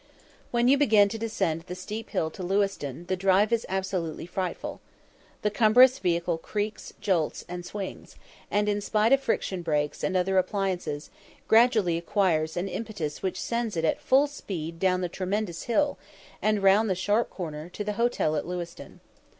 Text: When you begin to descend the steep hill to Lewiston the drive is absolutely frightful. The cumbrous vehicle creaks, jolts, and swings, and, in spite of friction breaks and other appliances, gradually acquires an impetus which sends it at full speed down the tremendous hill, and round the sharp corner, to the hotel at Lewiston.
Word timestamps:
When 0.49 0.67
you 0.67 0.79
begin 0.79 1.09
to 1.09 1.19
descend 1.19 1.61
the 1.67 1.75
steep 1.75 2.09
hill 2.09 2.31
to 2.31 2.41
Lewiston 2.41 3.05
the 3.05 3.15
drive 3.15 3.53
is 3.53 3.67
absolutely 3.69 4.25
frightful. 4.25 4.81
The 5.43 5.51
cumbrous 5.51 5.99
vehicle 5.99 6.39
creaks, 6.39 6.91
jolts, 6.99 7.45
and 7.47 7.63
swings, 7.63 8.15
and, 8.49 8.67
in 8.67 8.81
spite 8.81 9.13
of 9.13 9.21
friction 9.21 9.61
breaks 9.61 10.03
and 10.03 10.17
other 10.17 10.39
appliances, 10.39 11.11
gradually 11.47 11.99
acquires 11.99 12.57
an 12.57 12.67
impetus 12.67 13.21
which 13.21 13.39
sends 13.39 13.77
it 13.77 13.85
at 13.85 14.01
full 14.01 14.25
speed 14.25 14.79
down 14.79 15.01
the 15.01 15.07
tremendous 15.07 15.65
hill, 15.65 15.99
and 16.41 16.63
round 16.63 16.89
the 16.89 16.95
sharp 16.95 17.29
corner, 17.29 17.69
to 17.69 17.83
the 17.83 17.93
hotel 17.93 18.35
at 18.35 18.47
Lewiston. 18.47 19.01